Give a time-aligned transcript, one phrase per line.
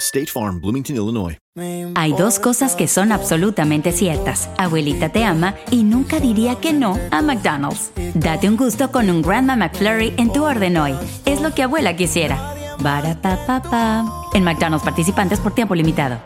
[0.00, 1.36] State Farm, Bloomington, Illinois.
[1.94, 4.48] Hay dos cosas que son absolutamente ciertas.
[4.56, 7.90] Abuelita te ama y nunca diría que no a McDonald's.
[8.14, 10.94] Date un gusto con un Grandma McFlurry en tu orden hoy.
[11.26, 12.54] Es lo que abuela quisiera.
[12.80, 14.04] Barapapapa.
[14.32, 16.20] En McDonald's participantes por tiempo limitado.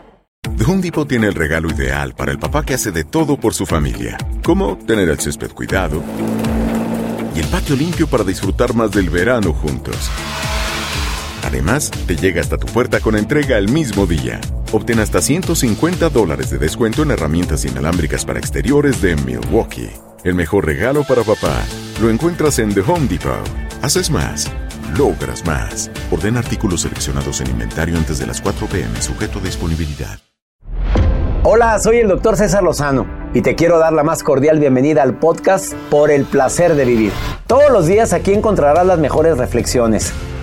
[0.57, 3.53] The Home Depot tiene el regalo ideal para el papá que hace de todo por
[3.53, 6.01] su familia, como tener el césped cuidado
[7.35, 10.09] y el patio limpio para disfrutar más del verano juntos.
[11.45, 14.41] Además, te llega hasta tu puerta con entrega el mismo día.
[14.71, 19.91] Obtén hasta 150 dólares de descuento en herramientas inalámbricas para exteriores de Milwaukee.
[20.23, 21.63] El mejor regalo para papá
[22.01, 23.47] lo encuentras en The Home Depot.
[23.83, 24.51] Haces más,
[24.97, 25.91] logras más.
[26.11, 30.19] Orden artículos seleccionados en inventario antes de las 4 pm, sujeto a disponibilidad.
[31.43, 35.19] Hola, soy el doctor César Lozano y te quiero dar la más cordial bienvenida al
[35.19, 37.11] podcast Por el placer de vivir.
[37.45, 40.11] Todos los días aquí encontrarás las mejores reflexiones,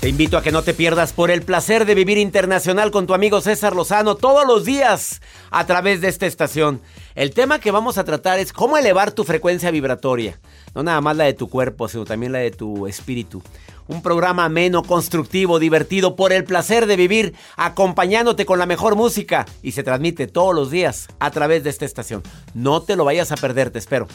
[0.00, 3.12] Te invito a que no te pierdas por el placer de vivir internacional con tu
[3.12, 6.80] amigo César Lozano todos los días a través de esta estación.
[7.14, 10.40] El tema que vamos a tratar es cómo elevar tu frecuencia vibratoria.
[10.74, 13.42] No nada más la de tu cuerpo, sino también la de tu espíritu.
[13.88, 19.44] Un programa ameno, constructivo, divertido, por el placer de vivir, acompañándote con la mejor música.
[19.62, 22.22] Y se transmite todos los días a través de esta estación.
[22.54, 24.08] No te lo vayas a perder, te espero.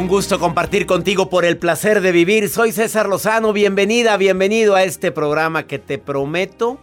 [0.00, 2.48] Un gusto compartir contigo por el placer de vivir.
[2.48, 3.52] Soy César Lozano.
[3.52, 6.80] Bienvenida, bienvenido a este programa que te prometo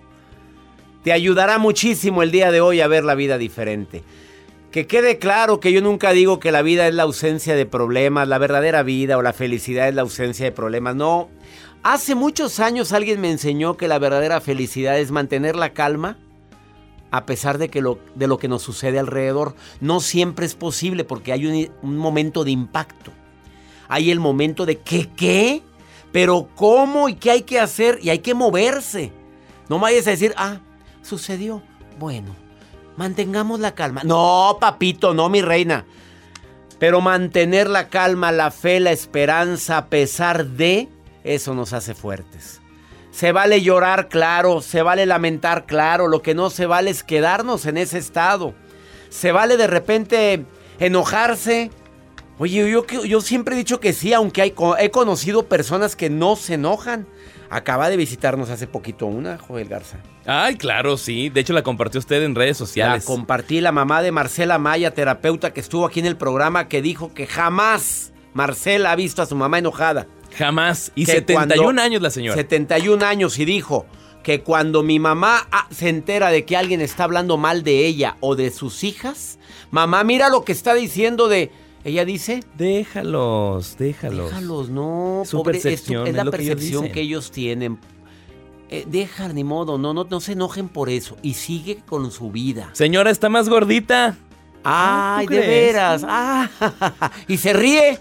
[1.04, 4.04] te ayudará muchísimo el día de hoy a ver la vida diferente.
[4.70, 8.28] Que quede claro que yo nunca digo que la vida es la ausencia de problemas,
[8.28, 10.96] la verdadera vida o la felicidad es la ausencia de problemas.
[10.96, 11.32] No.
[11.82, 16.20] Hace muchos años alguien me enseñó que la verdadera felicidad es mantener la calma
[17.12, 19.56] a pesar de, que lo, de lo que nos sucede alrededor.
[19.80, 23.12] No siempre es posible porque hay un, un momento de impacto.
[23.88, 25.64] Hay el momento de ¿qué qué?
[26.12, 28.00] Pero ¿cómo y qué hay que hacer?
[28.02, 29.12] Y hay que moverse.
[29.70, 30.60] No vayas a decir, ah,
[31.02, 31.62] sucedió.
[32.00, 32.36] Bueno,
[32.96, 34.02] mantengamos la calma.
[34.04, 35.86] No, papito, no, mi reina.
[36.80, 40.90] Pero mantener la calma, la fe, la esperanza, a pesar de,
[41.24, 42.62] eso nos hace fuertes.
[43.18, 47.66] Se vale llorar, claro, se vale lamentar, claro, lo que no se vale es quedarnos
[47.66, 48.54] en ese estado.
[49.10, 50.46] Se vale de repente
[50.78, 51.72] enojarse.
[52.38, 56.36] Oye, yo, yo siempre he dicho que sí, aunque hay, he conocido personas que no
[56.36, 57.08] se enojan.
[57.50, 59.98] Acaba de visitarnos hace poquito una, Joel Garza.
[60.28, 61.30] Ay, claro, sí.
[61.30, 63.04] De hecho, la compartió usted en redes sociales.
[63.04, 66.84] La compartí la mamá de Marcela Maya, terapeuta que estuvo aquí en el programa, que
[66.84, 70.06] dijo que jamás Marcela ha visto a su mamá enojada.
[70.38, 70.92] Jamás.
[70.96, 72.36] Y Que 71 cuando- años la señora.
[72.36, 73.86] 71 años y dijo
[74.24, 78.18] que cuando mi mamá ah, se entera de que alguien está hablando mal de ella
[78.20, 79.40] o de sus hijas,
[79.72, 81.52] mamá, mira lo que está diciendo de...
[81.84, 82.42] Ella dice...
[82.58, 84.30] Déjalos, déjalos.
[84.30, 87.80] Déjalos, no, Su pobre, es tu- percepción, es, la que ellos percepción que ellos tienen.
[88.70, 92.30] Eh, deja, ni modo, no, no, no se enojen por eso y sigue con su
[92.32, 92.70] vida.
[92.74, 94.18] Señora, está más gordita.
[94.66, 95.50] Ay, ¿tú de crees?
[95.74, 96.06] veras.
[96.06, 96.50] Ah,
[97.30, 98.00] y se ríe.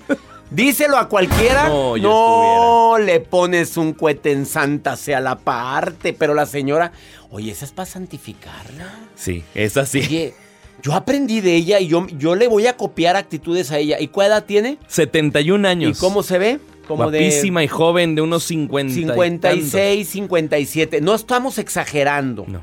[0.50, 1.68] Díselo a cualquiera.
[1.68, 6.12] No, le pones un cohete en Santa sea la parte.
[6.12, 6.92] Pero la señora,
[7.30, 8.94] oye, esa es para santificarla.
[9.14, 10.00] Sí, es así.
[10.00, 10.34] Oye,
[10.82, 13.98] Yo aprendí de ella y yo, yo le voy a copiar actitudes a ella.
[14.00, 14.78] ¿Y cuál edad tiene?
[14.86, 15.96] 71 años.
[15.96, 16.60] ¿Y cómo se ve?
[16.86, 21.00] Como Guapísima y joven, de unos 50 y 56, 57.
[21.00, 22.44] No estamos exagerando.
[22.46, 22.62] No.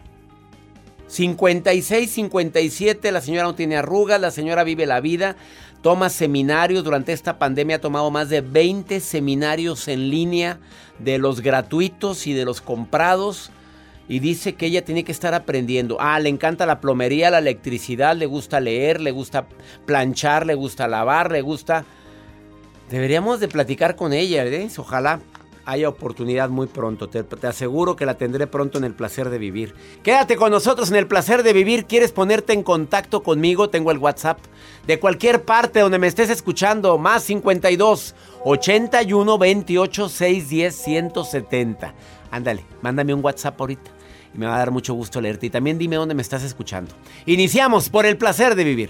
[1.13, 5.35] 56, 57, la señora no tiene arrugas, la señora vive la vida,
[5.83, 10.59] toma seminarios, durante esta pandemia ha tomado más de 20 seminarios en línea
[10.97, 13.51] de los gratuitos y de los comprados
[14.07, 15.97] y dice que ella tiene que estar aprendiendo.
[15.99, 19.45] Ah, le encanta la plomería, la electricidad, le gusta leer, le gusta
[19.85, 21.85] planchar, le gusta lavar, le gusta...
[22.89, 24.69] Deberíamos de platicar con ella, ¿eh?
[24.77, 25.19] Ojalá
[25.65, 27.07] haya oportunidad muy pronto.
[27.07, 29.73] Te, te, aseguro que la tendré pronto en el placer de vivir.
[30.03, 31.85] Quédate con nosotros en el placer de vivir.
[31.85, 33.69] ¿Quieres ponerte en contacto conmigo?
[33.69, 34.39] Tengo el WhatsApp
[34.87, 36.97] de cualquier parte donde me estés escuchando.
[36.97, 41.93] Más 52 81 28 610 170.
[42.31, 43.91] Ándale, mándame un WhatsApp ahorita.
[44.33, 45.45] Y me va a dar mucho gusto leerte.
[45.45, 46.93] Y también dime dónde me estás escuchando.
[47.25, 48.89] Iniciamos por el placer de vivir.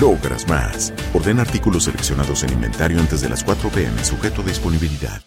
[0.00, 0.92] logras más.
[1.14, 5.22] Orden artículos seleccionados en inventario antes de las 4 pm, sujeto a disponibilidad.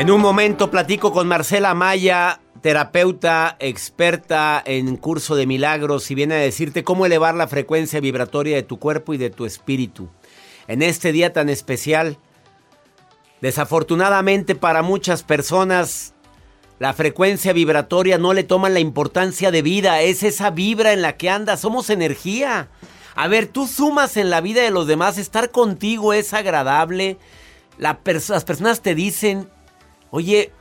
[0.00, 6.36] En un momento platico con Marcela Maya, terapeuta experta en curso de milagros, y viene
[6.36, 10.08] a decirte cómo elevar la frecuencia vibratoria de tu cuerpo y de tu espíritu.
[10.68, 12.16] En este día tan especial,
[13.40, 16.14] Desafortunadamente para muchas personas
[16.80, 21.18] la frecuencia vibratoria no le toman la importancia de vida, es esa vibra en la
[21.18, 22.70] que andas, somos energía.
[23.14, 27.18] A ver, tú sumas en la vida de los demás, estar contigo es agradable.
[27.76, 29.46] las personas te dicen,
[30.10, 30.52] oye,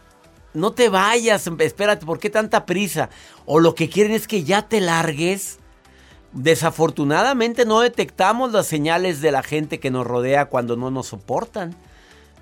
[0.54, 3.10] no te vayas, espérate, ¿por qué tanta prisa?
[3.46, 5.60] O lo que quieren es que ya te largues.
[6.34, 11.78] Desafortunadamente no detectamos las señales de la gente que nos rodea cuando no nos soportan.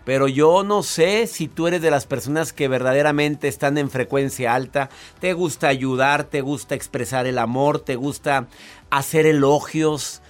[0.08, 4.56] Pero yo no sé si tú eres de las personas que verdaderamente están en frecuencia
[4.56, 4.90] alta.
[5.20, 8.48] Te gusta ayudar, te gusta expresar el amor, te gusta
[8.90, 10.22] hacer elogios,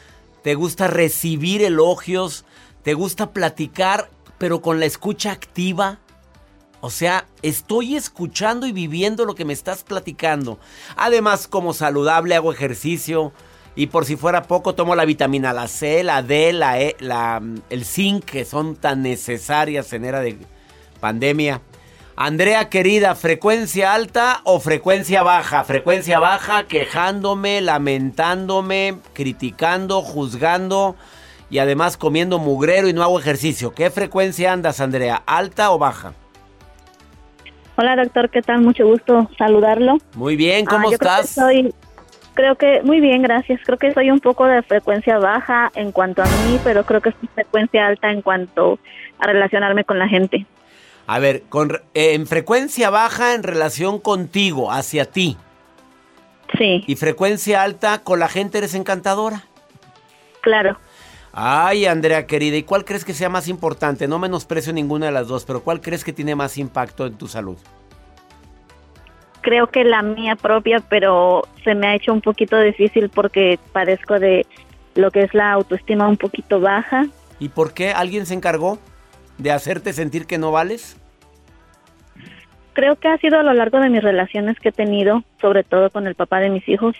[0.41, 2.43] te gusta recibir elogios,
[2.81, 5.99] te gusta platicar, pero con la escucha activa.
[6.81, 10.57] O sea, estoy escuchando y viviendo lo que me estás platicando.
[10.95, 13.31] Además, como saludable hago ejercicio,
[13.77, 17.39] y por si fuera poco, tomo la vitamina la C, la D, la, e, la
[17.69, 20.35] el zinc, que son tan necesarias en era de
[20.99, 21.61] pandemia.
[22.15, 25.63] Andrea querida, ¿frecuencia alta o frecuencia baja?
[25.63, 30.95] Frecuencia baja, quejándome, lamentándome, criticando, juzgando
[31.51, 33.75] y además comiendo mugrero y no hago ejercicio.
[33.75, 35.21] ¿Qué frecuencia andas, Andrea?
[35.27, 36.13] ¿Alta o baja?
[37.75, 38.61] Hola, doctor, ¿qué tal?
[38.61, 39.97] Mucho gusto saludarlo.
[40.15, 41.29] Muy bien, ¿cómo ah, estás?
[41.29, 41.75] Soy
[42.37, 43.59] Creo que muy bien, gracias.
[43.65, 47.09] Creo que soy un poco de frecuencia baja en cuanto a mí, pero creo que
[47.09, 48.77] es frecuencia alta en cuanto
[49.17, 50.45] a relacionarme con la gente.
[51.07, 55.35] A ver, con, eh, en frecuencia baja en relación contigo, hacia ti.
[56.55, 56.83] Sí.
[56.85, 59.41] Y frecuencia alta con la gente eres encantadora.
[60.41, 60.77] Claro.
[61.31, 64.07] Ay, Andrea querida, ¿y cuál crees que sea más importante?
[64.07, 67.27] No menosprecio ninguna de las dos, pero ¿cuál crees que tiene más impacto en tu
[67.27, 67.57] salud?
[69.47, 74.19] Creo que la mía propia, pero se me ha hecho un poquito difícil porque padezco
[74.19, 74.45] de
[74.93, 77.05] lo que es la autoestima un poquito baja.
[77.39, 78.77] ¿Y por qué alguien se encargó
[79.37, 80.97] de hacerte sentir que no vales?
[82.73, 85.91] Creo que ha sido a lo largo de mis relaciones que he tenido, sobre todo
[85.91, 86.97] con el papá de mis hijos.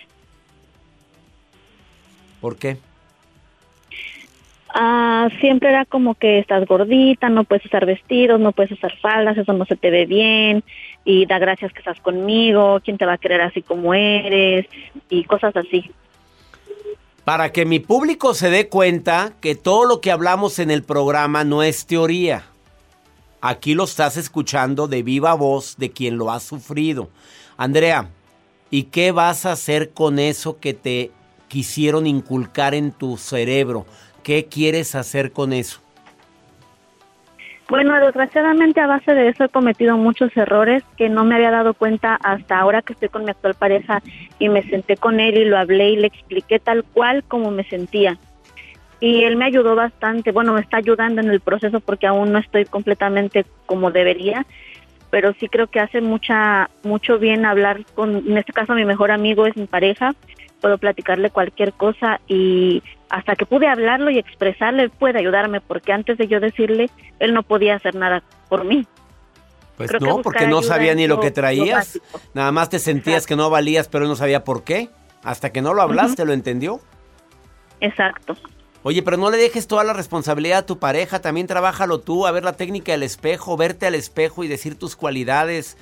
[2.40, 2.78] ¿Por qué?
[4.74, 9.38] Ah, siempre era como que estás gordita, no puedes usar vestidos, no puedes usar faldas,
[9.38, 10.62] eso no se te ve bien,
[11.04, 14.66] y da gracias que estás conmigo, quién te va a querer así como eres,
[15.08, 15.90] y cosas así.
[17.24, 21.44] Para que mi público se dé cuenta que todo lo que hablamos en el programa
[21.44, 22.44] no es teoría.
[23.40, 27.08] Aquí lo estás escuchando de viva voz de quien lo ha sufrido.
[27.56, 28.08] Andrea,
[28.70, 31.10] ¿y qué vas a hacer con eso que te
[31.48, 33.86] quisieron inculcar en tu cerebro?
[34.22, 35.80] ¿Qué quieres hacer con eso?
[37.68, 41.74] Bueno, desgraciadamente a base de eso he cometido muchos errores que no me había dado
[41.74, 44.02] cuenta hasta ahora que estoy con mi actual pareja
[44.38, 47.64] y me senté con él y lo hablé y le expliqué tal cual como me
[47.64, 48.16] sentía.
[49.00, 52.38] Y él me ayudó bastante, bueno, me está ayudando en el proceso porque aún no
[52.38, 54.46] estoy completamente como debería,
[55.10, 59.10] pero sí creo que hace mucha mucho bien hablar con, en este caso mi mejor
[59.10, 60.14] amigo es mi pareja,
[60.60, 66.18] puedo platicarle cualquier cosa y hasta que pude hablarlo y expresarle, puede ayudarme, porque antes
[66.18, 68.86] de yo decirle, él no podía hacer nada por mí.
[69.76, 72.00] Pues no, porque no sabía ni lo, que traías.
[72.34, 74.90] Nada más te sentías que no valías, pero él no sabía por qué.
[75.22, 76.80] Hasta que no lo hablaste, ¿lo entendió?
[77.80, 78.36] Exacto.
[78.82, 82.30] Oye, pero no le dejes toda la responsabilidad a tu pareja, también trabájalo tú, a
[82.32, 85.76] ver la técnica del espejo, verte al espejo y decir tus cualidades.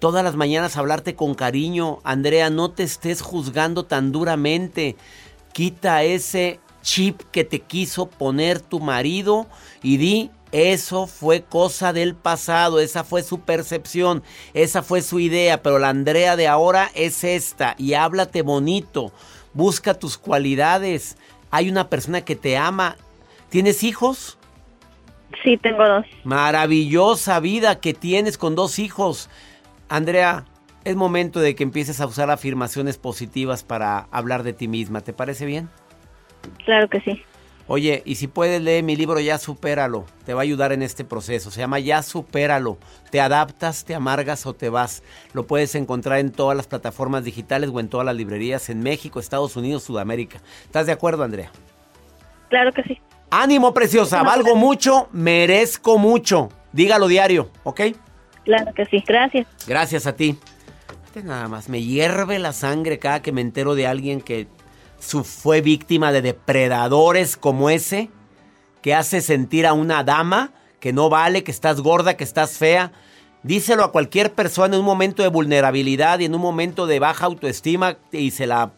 [0.00, 1.98] Todas las mañanas hablarte con cariño.
[2.04, 4.96] Andrea, no te estés juzgando tan duramente.
[5.52, 9.46] Quita ese chip que te quiso poner tu marido
[9.82, 14.22] y di, eso fue cosa del pasado, esa fue su percepción,
[14.54, 19.12] esa fue su idea, pero la Andrea de ahora es esta y háblate bonito,
[19.52, 21.18] busca tus cualidades.
[21.50, 22.96] Hay una persona que te ama.
[23.50, 24.38] ¿Tienes hijos?
[25.44, 26.06] Sí, tengo dos.
[26.24, 29.28] Maravillosa vida que tienes con dos hijos.
[29.90, 30.44] Andrea,
[30.84, 35.00] es momento de que empieces a usar afirmaciones positivas para hablar de ti misma.
[35.00, 35.68] ¿Te parece bien?
[36.64, 37.20] Claro que sí.
[37.66, 41.04] Oye, y si puedes leer mi libro Ya Supéralo, te va a ayudar en este
[41.04, 41.50] proceso.
[41.50, 42.78] Se llama Ya Supéralo.
[43.10, 45.02] Te adaptas, te amargas o te vas.
[45.32, 49.18] Lo puedes encontrar en todas las plataformas digitales o en todas las librerías en México,
[49.18, 50.40] Estados Unidos, Sudamérica.
[50.64, 51.50] ¿Estás de acuerdo, Andrea?
[52.48, 53.00] Claro que sí.
[53.30, 54.22] Ánimo, preciosa.
[54.22, 56.48] Valgo mucho, merezco mucho.
[56.72, 57.80] Dígalo diario, ¿ok?
[58.44, 59.02] Claro que sí.
[59.06, 59.46] Gracias.
[59.66, 60.38] Gracias a ti.
[61.04, 64.46] Este nada más, me hierve la sangre cada que me entero de alguien que
[65.00, 68.10] fue víctima de depredadores como ese,
[68.82, 72.92] que hace sentir a una dama que no vale, que estás gorda, que estás fea.
[73.42, 77.26] Díselo a cualquier persona en un momento de vulnerabilidad y en un momento de baja
[77.26, 78.72] autoestima y se la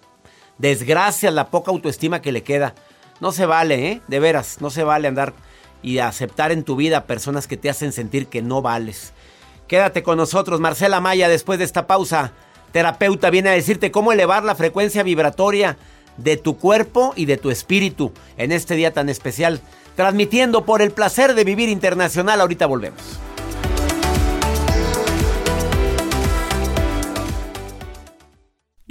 [0.59, 2.75] desgracia la poca autoestima que le queda.
[3.21, 4.01] No se vale, ¿eh?
[4.09, 5.35] De veras, no se vale andar
[5.83, 9.13] y aceptar en tu vida personas que te hacen sentir que no vales.
[9.73, 12.33] Quédate con nosotros, Marcela Maya, después de esta pausa.
[12.73, 15.79] Terapeuta viene a decirte cómo elevar la frecuencia vibratoria
[16.19, 19.63] de tu cuerpo y de tu espíritu en este día tan especial.
[19.97, 22.43] Transmitiendo por el placer de vivir internacional.
[22.43, 23.19] Ahorita volvemos.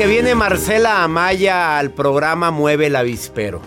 [0.00, 3.60] Que viene Marcela Amaya al programa Mueve el Avispero.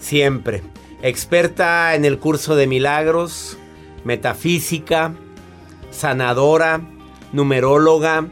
[0.00, 0.62] Siempre.
[1.02, 3.58] Experta en el curso de milagros,
[4.04, 5.12] metafísica,
[5.90, 6.80] sanadora,
[7.32, 8.24] numeróloga,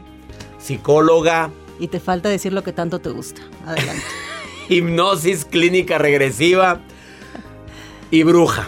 [0.57, 3.43] psicóloga, Y te falta decir lo que tanto te gusta.
[3.67, 4.01] Adelante.
[4.69, 6.79] hipnosis clínica regresiva
[8.09, 8.65] y bruja.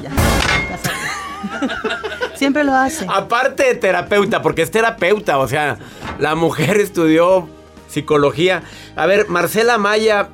[2.36, 3.07] Siempre lo hace.
[3.09, 5.79] Aparte de terapeuta, porque es terapeuta, o sea,
[6.19, 7.50] la mujer estudió
[7.89, 8.63] psicología.
[8.96, 10.29] A ver, Marcela Maya,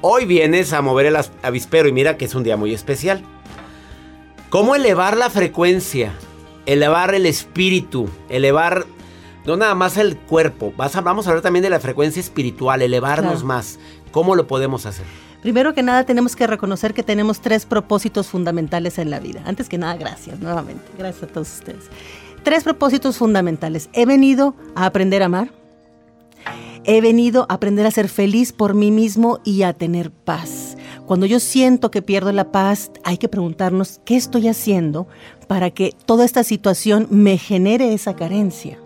[0.00, 3.22] hoy vienes a mover el avispero y mira que es un día muy especial.
[4.50, 6.12] ¿Cómo elevar la frecuencia?
[6.66, 8.86] Elevar el espíritu, elevar
[9.46, 10.72] no nada más el cuerpo.
[10.76, 13.46] Vas a- vamos a hablar también de la frecuencia espiritual, elevarnos Claro.
[13.46, 13.78] más.
[14.12, 15.04] ¿Cómo lo podemos hacer?
[15.42, 19.42] Primero que nada tenemos que reconocer que tenemos tres propósitos fundamentales en la vida.
[19.46, 20.82] Antes que nada, gracias nuevamente.
[20.98, 21.84] Gracias a todos ustedes.
[22.42, 23.88] Tres propósitos fundamentales.
[23.92, 25.50] He venido a aprender a amar.
[26.84, 30.76] He venido a aprender a ser feliz por mí mismo y a tener paz.
[31.06, 35.08] Cuando yo siento que pierdo la paz, hay que preguntarnos qué estoy haciendo
[35.46, 38.78] para que toda esta situación me genere esa carencia.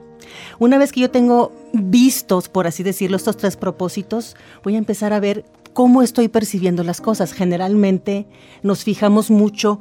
[0.58, 5.12] Una vez que yo tengo vistos, por así decirlo, estos tres propósitos, voy a empezar
[5.12, 7.32] a ver cómo estoy percibiendo las cosas.
[7.32, 8.26] Generalmente
[8.62, 9.80] nos fijamos mucho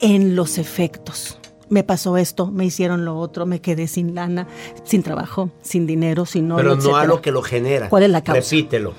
[0.00, 1.39] en los efectos.
[1.70, 4.46] Me pasó esto, me hicieron lo otro, me quedé sin lana,
[4.84, 7.88] sin trabajo, sin dinero, sin novio, Pero no a lo que lo genera.
[7.88, 8.40] ¿Cuál es la causa?
[8.40, 8.92] Repítelo.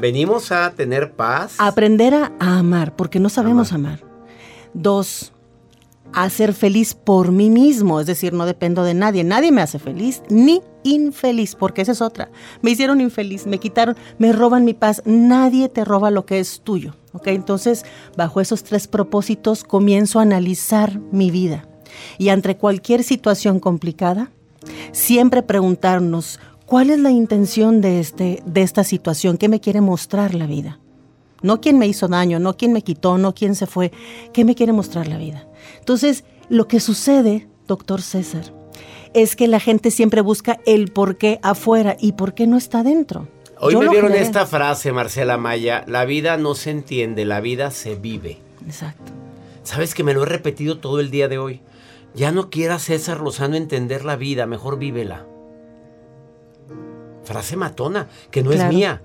[0.00, 1.56] Venimos a tener paz.
[1.58, 4.00] Aprender a, a amar, porque no sabemos amar.
[4.72, 5.32] Dos,
[6.14, 9.22] a ser feliz por mí mismo, es decir, no dependo de nadie.
[9.22, 12.30] Nadie me hace feliz ni infeliz, porque esa es otra.
[12.62, 15.02] Me hicieron infeliz, me quitaron, me roban mi paz.
[15.04, 16.94] Nadie te roba lo que es tuyo.
[17.12, 17.28] ¿ok?
[17.28, 17.84] Entonces,
[18.16, 21.68] bajo esos tres propósitos, comienzo a analizar mi vida.
[22.18, 24.30] Y ante cualquier situación complicada,
[24.92, 29.38] siempre preguntarnos, ¿cuál es la intención de, este, de esta situación?
[29.38, 30.78] ¿Qué me quiere mostrar la vida?
[31.42, 33.92] No quién me hizo daño, no quién me quitó, no quién se fue.
[34.32, 35.46] ¿Qué me quiere mostrar la vida?
[35.78, 38.52] Entonces, lo que sucede, doctor César,
[39.12, 42.82] es que la gente siempre busca el por qué afuera y por qué no está
[42.82, 43.28] dentro.
[43.58, 44.20] Hoy Yo me generé.
[44.20, 45.84] esta frase, Marcela Maya.
[45.86, 48.38] La vida no se entiende, la vida se vive.
[48.66, 49.12] Exacto.
[49.62, 51.60] Sabes que me lo he repetido todo el día de hoy.
[52.14, 55.26] Ya no quiera César Lozano entender la vida, mejor vívela.
[57.24, 58.68] Frase matona, que no Claro.
[58.70, 59.02] es mía.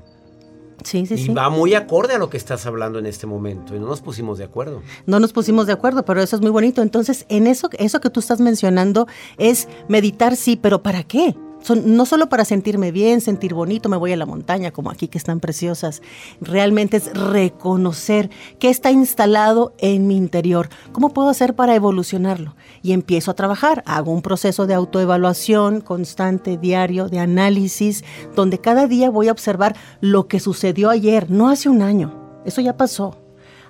[0.83, 1.33] Sí, sí, y sí.
[1.33, 3.75] va muy acorde a lo que estás hablando en este momento.
[3.75, 4.81] Y no nos pusimos de acuerdo.
[5.05, 6.81] No nos pusimos de acuerdo, pero eso es muy bonito.
[6.83, 11.35] Entonces, en eso, eso que tú estás mencionando es meditar, sí, pero ¿para qué?
[11.75, 15.17] No solo para sentirme bien, sentir bonito, me voy a la montaña, como aquí que
[15.17, 16.01] están preciosas.
[16.41, 20.69] Realmente es reconocer qué está instalado en mi interior.
[20.91, 22.55] ¿Cómo puedo hacer para evolucionarlo?
[22.81, 23.83] Y empiezo a trabajar.
[23.85, 28.03] Hago un proceso de autoevaluación constante, diario, de análisis,
[28.35, 32.13] donde cada día voy a observar lo que sucedió ayer, no hace un año.
[32.45, 33.17] Eso ya pasó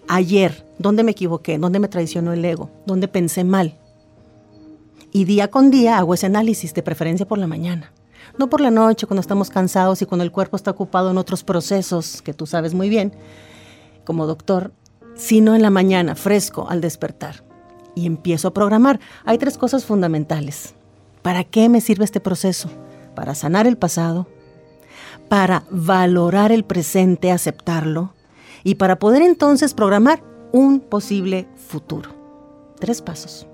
[0.08, 3.78] ayer, dónde me equivoqué, dónde me traicionó el ego, dónde pensé mal.
[5.18, 7.92] Y día con día hago ese análisis, de preferencia por la mañana.
[8.38, 11.44] No por la noche, cuando estamos cansados y cuando el cuerpo está ocupado en otros
[11.44, 13.12] procesos que tú sabes muy bien,
[14.06, 14.72] como doctor,
[15.16, 17.44] sino en la mañana, fresco, al despertar.
[17.96, 19.00] Y empiezo a programar.
[19.26, 20.76] Hay tres cosas fundamentales.
[21.24, 22.70] ¿Para qué me sirve este proceso?
[23.16, 24.28] Para sanar el pasado,
[25.30, 28.14] para valorar el presente, aceptarlo,
[28.64, 32.12] y para poder entonces programar un posible futuro.
[32.80, 33.48] Tres pasos.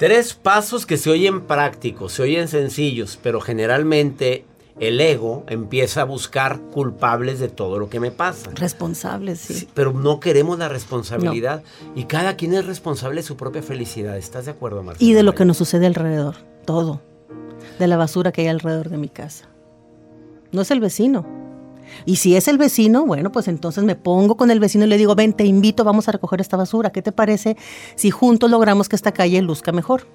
[0.00, 4.46] Tres pasos que se oyen prácticos, se oyen sencillos, pero generalmente
[4.78, 8.50] el ego empieza a buscar culpables de todo lo que me pasa.
[8.54, 9.68] Responsables, sí.
[9.74, 11.62] Pero no queremos la responsabilidad.
[11.94, 14.16] Y cada quien es responsable de su propia felicidad.
[14.16, 15.06] ¿Estás de acuerdo, Marcelo?
[15.06, 17.02] Y de lo que nos sucede alrededor, todo.
[17.78, 19.50] De la basura que hay alrededor de mi casa.
[20.50, 21.39] no es el vecino.
[22.04, 24.98] Y si es el vecino, bueno, pues entonces me pongo con el vecino y le
[24.98, 26.90] digo, ven, te invito, vamos a recoger esta basura.
[26.90, 27.56] ¿Qué te parece
[27.94, 30.06] si juntos logramos que esta calle luzca mejor?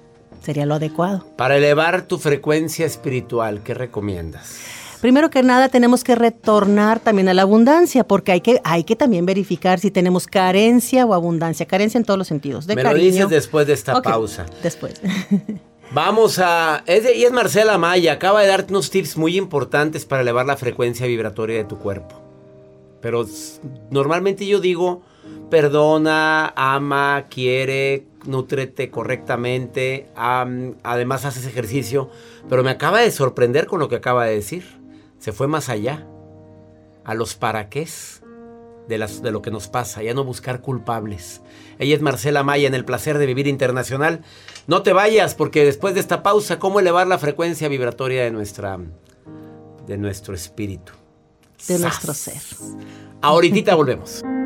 [0.42, 1.26] Sería lo adecuado.
[1.36, 4.56] Para elevar tu frecuencia espiritual, ¿qué recomiendas?
[5.00, 8.96] Primero que nada tenemos que retornar también a la abundancia, porque hay que, hay que
[8.96, 11.66] también verificar si tenemos carencia o abundancia.
[11.66, 12.66] Carencia en todos los sentidos.
[12.66, 13.04] De Me cariño.
[13.04, 14.46] lo dices después de esta pausa.
[14.62, 14.94] Después.
[15.92, 16.82] Vamos a...
[16.86, 18.14] Es y es Marcela Maya.
[18.14, 22.20] Acaba de darte unos tips muy importantes para elevar la frecuencia vibratoria de tu cuerpo.
[23.00, 23.24] Pero
[23.90, 25.02] normalmente yo digo,
[25.48, 32.10] perdona, ama, quiere, nútrete correctamente, am, además haces ejercicio.
[32.48, 34.64] Pero me acaba de sorprender con lo que acaba de decir.
[35.18, 36.06] Se fue más allá.
[37.04, 38.22] A los para qués
[38.88, 41.40] de, las, de lo que nos pasa, ya no buscar culpables.
[41.78, 44.22] Ella es Marcela Maya en El Placer de Vivir Internacional.
[44.66, 48.78] No te vayas porque después de esta pausa, ¿cómo elevar la frecuencia vibratoria de, nuestra,
[49.86, 50.92] de nuestro espíritu?
[51.68, 52.40] De nuestro ser.
[53.22, 54.22] Ahorita volvemos.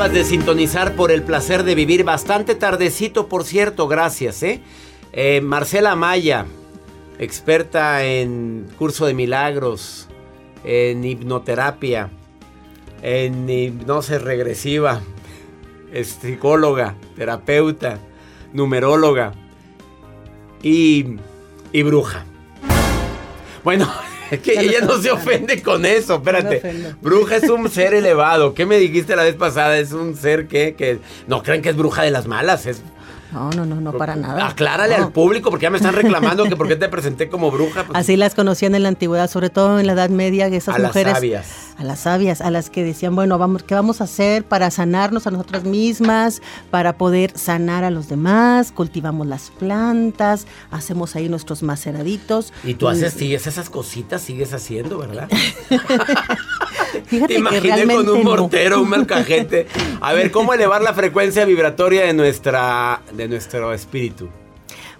[0.00, 4.62] De sintonizar por el placer de vivir bastante tardecito, por cierto, gracias, ¿eh?
[5.12, 6.46] Eh, Marcela Maya,
[7.18, 10.08] experta en curso de milagros,
[10.64, 12.10] en hipnoterapia,
[13.02, 15.02] en hipnosis regresiva,
[15.92, 17.98] es psicóloga, terapeuta,
[18.54, 19.32] numeróloga
[20.62, 21.18] y,
[21.72, 22.24] y bruja.
[23.62, 23.86] Bueno,
[24.30, 26.94] es que ella no se ofende con eso, espérate.
[27.00, 28.54] Bruja es un ser elevado.
[28.54, 29.78] ¿Qué me dijiste la vez pasada?
[29.78, 32.66] Es un ser que, que no creen que es bruja de las malas.
[32.66, 32.82] Es,
[33.32, 34.48] No, no, no, no para nada.
[34.48, 35.06] aclárale No.
[35.06, 37.84] al público porque ya me están reclamando que por qué te presenté como bruja.
[37.84, 40.78] Pues, Así las conocían en la antigüedad, sobre todo en la Edad Media, esas a
[40.78, 41.12] las mujeres.
[41.14, 41.46] sabias.
[41.78, 45.26] A las sabias, a las que decían, bueno, vamos, ¿qué vamos a hacer para sanarnos
[45.26, 48.70] a nosotras mismas, para poder sanar a los demás?
[48.72, 52.52] Cultivamos las plantas, hacemos ahí nuestros maceraditos.
[52.64, 55.28] Y tú haces, sigues esas cositas, sigues haciendo, ¿verdad?
[57.06, 58.24] Fíjate Te imaginé con un no.
[58.24, 59.66] mortero, un molcajete.
[60.00, 64.28] A ver, ¿cómo elevar la frecuencia vibratoria de nuestra, de nuestro espíritu?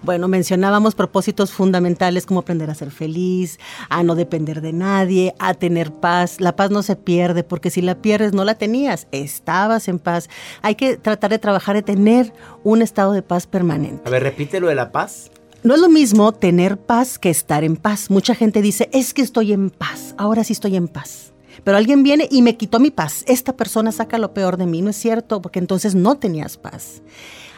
[0.03, 3.59] Bueno, mencionábamos propósitos fundamentales como aprender a ser feliz,
[3.89, 6.41] a no depender de nadie, a tener paz.
[6.41, 10.27] La paz no se pierde porque si la pierdes no la tenías, estabas en paz.
[10.63, 12.33] Hay que tratar de trabajar de tener
[12.63, 14.01] un estado de paz permanente.
[14.05, 15.29] A ver, repite lo de la paz.
[15.61, 18.09] No es lo mismo tener paz que estar en paz.
[18.09, 21.30] Mucha gente dice, es que estoy en paz, ahora sí estoy en paz.
[21.63, 23.23] Pero alguien viene y me quitó mi paz.
[23.27, 27.01] Esta persona saca lo peor de mí, no es cierto, porque entonces no tenías paz.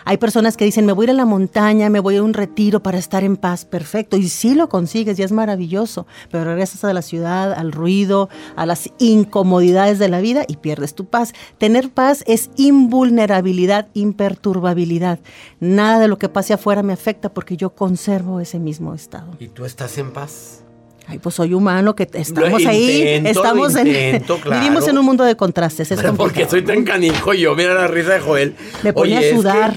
[0.05, 2.33] Hay personas que dicen, me voy a ir a la montaña, me voy a un
[2.33, 4.17] retiro para estar en paz, perfecto.
[4.17, 8.65] Y sí lo consigues, y es maravilloso, pero regresas a la ciudad, al ruido, a
[8.65, 11.33] las incomodidades de la vida y pierdes tu paz.
[11.57, 15.19] Tener paz es invulnerabilidad, imperturbabilidad.
[15.59, 19.31] Nada de lo que pase afuera me afecta porque yo conservo ese mismo estado.
[19.39, 20.62] ¿Y tú estás en paz?
[21.07, 23.87] Ay, pues soy humano, que estamos Lo ahí, intento, estamos lo en...
[23.87, 24.61] intento, claro.
[24.63, 27.87] Vivimos en un mundo de contrastes, es Pero porque soy tan canijo yo, mira la
[27.87, 28.55] risa de Joel.
[28.83, 29.75] Me pone a es que- sudar.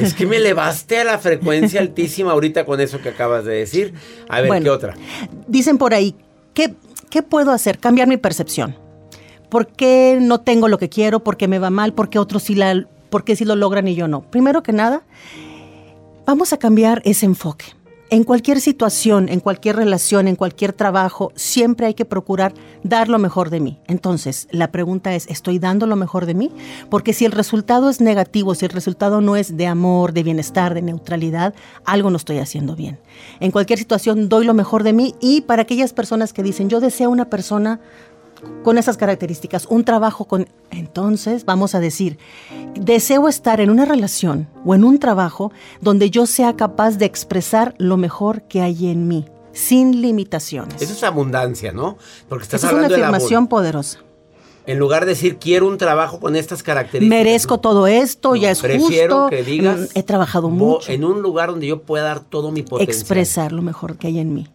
[0.00, 3.94] Es que, me elevaste a la frecuencia altísima ahorita con eso que acabas de decir.
[4.28, 4.64] A ver, Bueno.
[4.64, 4.94] ¿qué otra?
[5.46, 6.14] Dicen por ahí,
[6.54, 6.74] ¿qué,
[7.08, 7.78] ¿qué puedo hacer?
[7.78, 8.76] Cambiar mi percepción.
[9.48, 11.20] ¿Por qué no tengo lo que quiero?
[11.20, 11.94] ¿Por qué me va mal?
[11.94, 14.22] ¿Por qué otros sí, la, por qué sí lo logran y yo no?
[14.22, 15.02] Primero que nada,
[16.26, 17.66] vamos a cambiar ese enfoque.
[18.08, 23.18] En cualquier situación, en cualquier relación, en cualquier trabajo, siempre hay que procurar dar lo
[23.18, 23.80] mejor de mí.
[23.88, 26.52] Entonces, la pregunta es, ¿estoy dando lo mejor de mí?
[26.88, 30.72] Porque si el resultado es negativo, si el resultado no es de amor, de bienestar,
[30.72, 31.52] de neutralidad,
[31.84, 33.00] algo no estoy haciendo bien.
[33.40, 36.78] En cualquier situación doy lo mejor de mí y para aquellas personas que dicen, yo
[36.78, 37.80] deseo una persona
[38.62, 40.48] con esas características, un trabajo con...
[40.70, 42.18] Entonces vamos a decir,
[42.74, 47.74] deseo estar en una relación o en un trabajo donde yo sea capaz de expresar
[47.78, 50.80] lo mejor que hay en mí, sin limitaciones.
[50.82, 51.96] Eso es abundancia, ¿no?
[52.28, 54.00] Porque estás Esa es una de afirmación poderosa.
[54.66, 57.08] En lugar de decir, quiero un trabajo con estas características.
[57.24, 59.30] Merezco todo esto, ya es Prefiero justo.
[59.30, 60.90] que digas, mm, He trabajado "Vo- mucho.
[60.90, 62.96] En un lugar donde yo pueda dar todo mi potencial.
[62.96, 64.48] expresar lo mejor que hay en mí.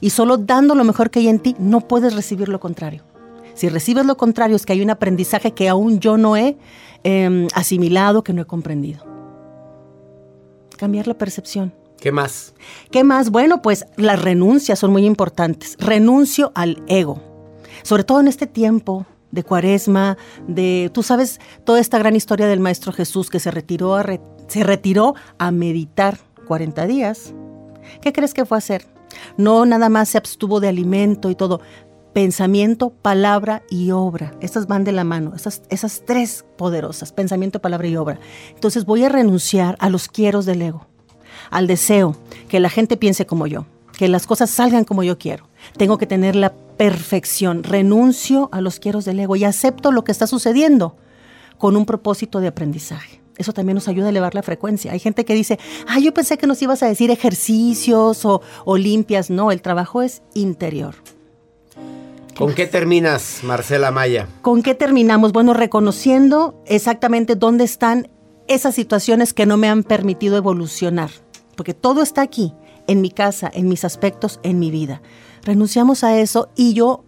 [0.00, 3.04] Y solo dando lo mejor que hay en ti, no puedes recibir lo contrario.
[3.62, 6.56] Si recibes lo contrario, es que hay un aprendizaje que aún yo no he
[7.04, 9.04] eh, asimilado, que no he comprendido.
[10.76, 11.72] Cambiar la percepción.
[12.00, 12.54] ¿Qué más?
[12.90, 13.30] ¿Qué más?
[13.30, 15.76] Bueno, pues las renuncias son muy importantes.
[15.78, 17.22] Renuncio al ego.
[17.84, 22.58] Sobre todo en este tiempo de cuaresma, de, tú sabes, toda esta gran historia del
[22.58, 27.32] Maestro Jesús que se retiró a, re- se retiró a meditar 40 días.
[28.00, 28.86] ¿Qué crees que fue a hacer?
[29.36, 31.60] No nada más se abstuvo de alimento y todo.
[32.12, 34.34] Pensamiento, palabra y obra.
[34.40, 38.20] Estas van de la mano, esas, esas tres poderosas, pensamiento, palabra y obra.
[38.54, 40.86] Entonces voy a renunciar a los quieros del ego
[41.50, 42.16] al deseo,
[42.48, 45.48] que la gente piense como yo, que las cosas salgan como yo quiero.
[45.76, 47.62] Tengo que tener la perfección.
[47.62, 50.96] Renuncio a los quieros del ego y acepto lo que está sucediendo
[51.58, 53.20] con un propósito de aprendizaje.
[53.36, 54.92] Eso también nos ayuda a elevar la frecuencia.
[54.92, 58.76] Hay gente que dice, ah, yo pensé que nos ibas a decir ejercicios o, o
[58.76, 59.30] limpias.
[59.30, 60.94] No, el trabajo es interior.
[62.36, 64.28] ¿Con qué terminas, Marcela Maya?
[64.40, 65.32] ¿Con qué terminamos?
[65.32, 68.08] Bueno, reconociendo exactamente dónde están
[68.48, 71.10] esas situaciones que no me han permitido evolucionar.
[71.56, 72.54] Porque todo está aquí,
[72.86, 75.02] en mi casa, en mis aspectos, en mi vida.
[75.42, 77.04] Renunciamos a eso y yo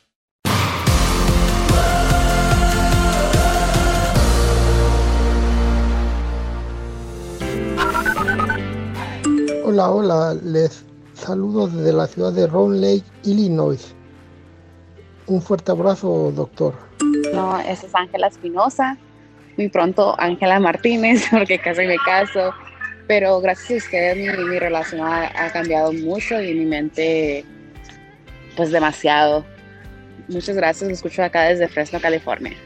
[9.71, 13.95] Hola, hola, les saludo desde la ciudad de Round Lake, Illinois.
[15.27, 16.73] Un fuerte abrazo, doctor.
[17.33, 18.97] No, esa es Ángela Espinosa.
[19.55, 22.51] Muy pronto Ángela Martínez, porque casi me caso.
[23.07, 27.45] Pero gracias a ustedes mi, mi relación ha, ha cambiado mucho y mi mente,
[28.57, 29.45] pues demasiado.
[30.27, 32.57] Muchas gracias, lo escucho acá desde Fresno, California.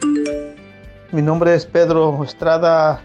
[1.12, 3.00] Mi nombre es Pedro Estrada,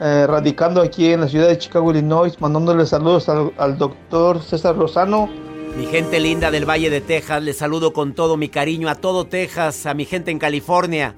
[0.00, 4.76] eh, radicando aquí en la ciudad de Chicago, Illinois, mandándole saludos al, al doctor César
[4.76, 5.28] Rosano.
[5.76, 9.26] Mi gente linda del Valle de Texas, les saludo con todo mi cariño a todo
[9.26, 11.14] Texas, a mi gente en California,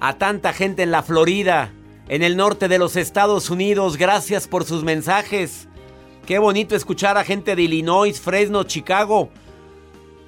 [0.00, 1.72] a tanta gente en la Florida,
[2.08, 3.96] en el norte de los Estados Unidos.
[3.96, 5.68] Gracias por sus mensajes.
[6.26, 9.30] Qué bonito escuchar a gente de Illinois, Fresno, Chicago.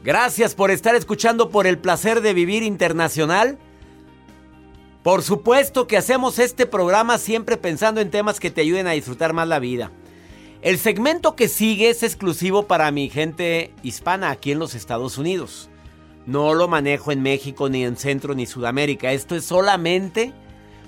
[0.03, 3.59] Gracias por estar escuchando por el placer de vivir internacional.
[5.05, 9.35] Por supuesto que hacemos este programa siempre pensando en temas que te ayuden a disfrutar
[9.35, 9.93] más la vida.
[10.63, 15.69] El segmento que sigue es exclusivo para mi gente hispana aquí en los Estados Unidos.
[16.25, 19.13] No lo manejo en México, ni en Centro, ni Sudamérica.
[19.13, 20.33] Esto es solamente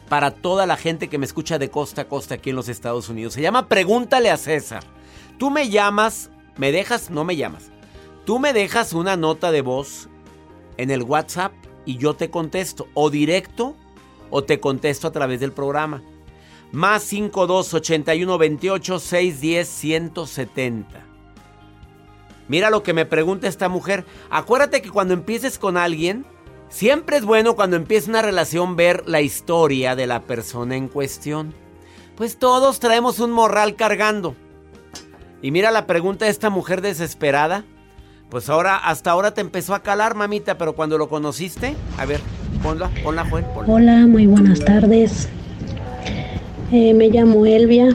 [0.09, 3.11] para toda la gente que me escucha de costa a costa aquí en los Estados
[3.11, 3.35] Unidos.
[3.35, 4.83] Se llama Pregúntale a César.
[5.37, 7.70] Tú me llamas, me dejas, no me llamas.
[8.24, 10.09] Tú me dejas una nota de voz
[10.79, 11.52] en el WhatsApp
[11.85, 12.88] y yo te contesto.
[12.94, 13.76] O directo
[14.31, 16.03] o te contesto a través del programa.
[16.73, 21.07] Más 52 81 28 610 170.
[22.49, 24.05] Mira lo que me pregunta esta mujer.
[24.31, 26.25] Acuérdate que cuando empieces con alguien,
[26.69, 31.55] siempre es bueno cuando empieza una relación ver la historia de la persona en cuestión.
[32.17, 34.37] Pues todos traemos un morral cargando.
[35.43, 37.65] Y mira la pregunta de esta mujer desesperada.
[38.31, 42.21] Pues ahora, hasta ahora te empezó a calar, mamita, pero cuando lo conociste, a ver,
[43.68, 45.29] Hola, muy buenas tardes.
[46.72, 47.94] Eh, me llamo Elvia.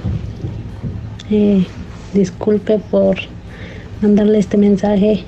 [1.29, 1.65] Eh,
[2.13, 3.17] disculpe por
[4.01, 5.25] mandarle este mensaje.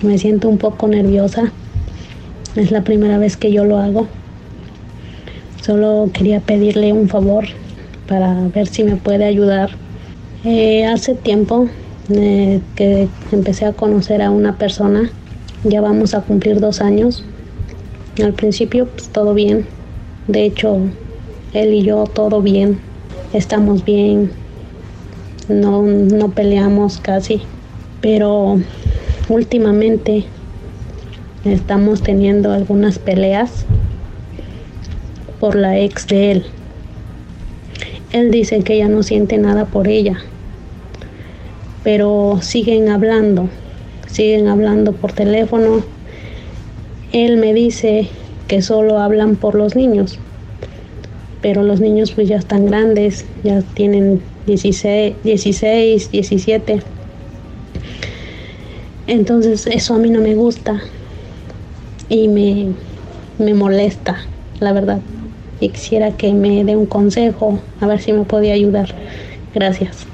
[0.00, 1.52] Me siento un poco nerviosa.
[2.56, 4.08] Es la primera vez que yo lo hago.
[5.60, 7.44] Solo quería pedirle un favor
[8.08, 9.68] para ver si me puede ayudar.
[10.44, 11.68] Eh, hace tiempo
[12.08, 15.10] que empecé a conocer a una persona.
[15.62, 17.22] Ya vamos a cumplir dos años.
[18.20, 19.66] Al principio, pues todo bien.
[20.28, 20.78] De hecho,
[21.54, 22.78] él y yo todo bien.
[23.32, 24.30] Estamos bien.
[25.48, 27.40] No, no peleamos casi.
[28.00, 28.60] Pero
[29.28, 30.24] últimamente
[31.44, 33.64] estamos teniendo algunas peleas
[35.40, 36.46] por la ex de él.
[38.12, 40.18] Él dice que ya no siente nada por ella,
[41.82, 43.48] pero siguen hablando,
[44.06, 45.82] siguen hablando por teléfono.
[47.12, 48.08] Él me dice
[48.48, 50.18] que solo hablan por los niños,
[51.42, 56.82] pero los niños pues ya están grandes, ya tienen 16, 16 17.
[59.06, 60.80] Entonces eso a mí no me gusta
[62.08, 62.68] y me,
[63.38, 64.24] me molesta,
[64.60, 65.00] la verdad.
[65.60, 68.94] Y quisiera que me dé un consejo, a ver si me podía ayudar.
[69.54, 70.11] Gracias.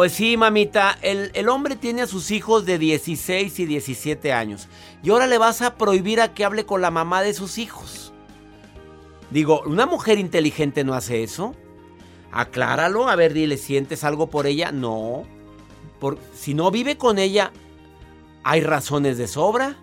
[0.00, 4.66] Pues sí, mamita, el, el, hombre tiene a sus hijos de 16 y 17 años.
[5.02, 8.14] Y ahora le vas a prohibir a que hable con la mamá de sus hijos.
[9.30, 11.54] Digo, ¿una mujer inteligente no hace eso?
[12.32, 14.72] Acláralo, a ver, dile, ¿sientes algo por ella?
[14.72, 15.24] No.
[15.98, 17.52] Por, si no vive con ella,
[18.42, 19.76] ¿hay razones de sobra?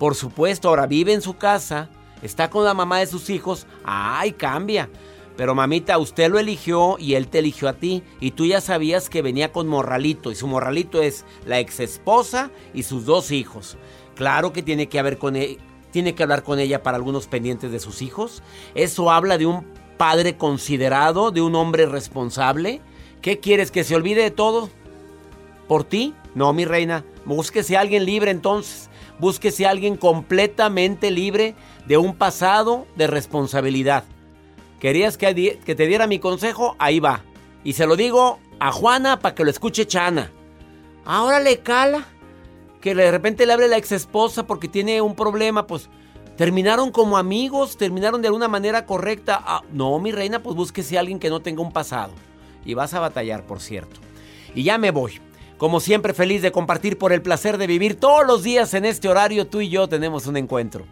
[0.00, 1.90] Por supuesto, ahora vive en su casa,
[2.22, 4.90] está con la mamá de sus hijos, ¡ay, cambia!
[5.36, 8.02] Pero mamita, usted lo eligió y él te eligió a ti.
[8.20, 10.30] Y tú ya sabías que venía con morralito.
[10.30, 13.76] Y su morralito es la ex esposa y sus dos hijos.
[14.14, 15.58] Claro que tiene que, haber con él,
[15.90, 18.42] tiene que hablar con ella para algunos pendientes de sus hijos.
[18.74, 19.66] Eso habla de un
[19.98, 22.80] padre considerado, de un hombre responsable.
[23.20, 23.70] ¿Qué quieres?
[23.70, 24.70] ¿Que se olvide de todo?
[25.68, 26.14] ¿Por ti?
[26.34, 27.04] No, mi reina.
[27.26, 28.88] Búsquese a alguien libre entonces.
[29.18, 31.54] Búsquese a alguien completamente libre
[31.86, 34.04] de un pasado de responsabilidad.
[34.80, 36.76] ¿Querías que, te diera mi consejo?
[36.78, 37.22] Ahí va.
[37.64, 40.30] Y se lo digo a Juana para que lo escuche Chana.
[41.04, 42.06] Ahora le cala.
[42.80, 45.88] que de repente le hable la ex esposa porque tiene un problema, pues
[46.36, 49.42] terminaron como amigos, terminaron de alguna manera correcta.
[49.44, 52.12] Ah, no, mi reina, pues búsquese a alguien que no tenga un pasado.
[52.64, 54.00] Y vas a batallar, por cierto.
[54.54, 55.20] Y ya me voy.
[55.56, 59.08] Como siempre, feliz de compartir por el placer de vivir todos los días en este
[59.08, 59.46] horario.
[59.46, 60.84] Tú y yo tenemos un encuentro.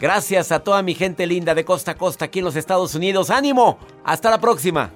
[0.00, 3.30] Gracias a toda mi gente linda de costa a costa aquí en los Estados Unidos.
[3.30, 3.78] ¡Ánimo!
[4.04, 4.92] Hasta la próxima.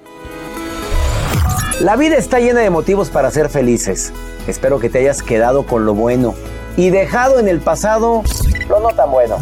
[1.81, 4.13] La vida está llena de motivos para ser felices.
[4.47, 6.37] Espero que te hayas quedado con lo bueno
[6.77, 8.23] y dejado en el pasado
[8.69, 9.39] lo no tan bueno.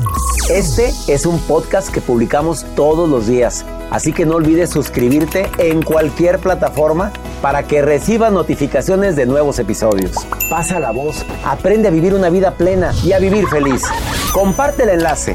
[0.49, 5.83] Este es un podcast que publicamos todos los días, así que no olvides suscribirte en
[5.83, 10.13] cualquier plataforma para que recibas notificaciones de nuevos episodios.
[10.49, 13.83] Pasa la voz, aprende a vivir una vida plena y a vivir feliz.
[14.33, 15.35] Comparte el enlace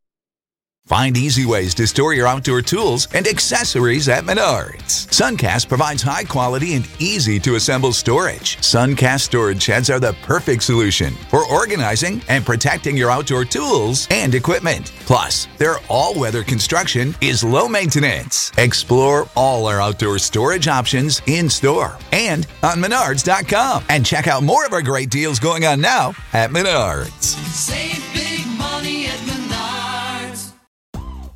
[0.91, 5.07] Find easy ways to store your outdoor tools and accessories at Menards.
[5.07, 8.57] Suncast provides high quality and easy to assemble storage.
[8.57, 14.35] Suncast storage sheds are the perfect solution for organizing and protecting your outdoor tools and
[14.35, 14.91] equipment.
[15.05, 18.51] Plus, their all weather construction is low maintenance.
[18.57, 23.85] Explore all our outdoor storage options in store and on Menards.com.
[23.87, 28.30] And check out more of our great deals going on now at Menards.